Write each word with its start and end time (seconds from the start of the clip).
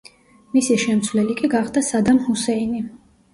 მისი 0.53 0.77
შემცვლელი 0.83 1.35
კი 1.41 1.49
გახდა 1.51 1.85
სადამ 1.91 2.23
ჰუსეინი. 2.31 2.83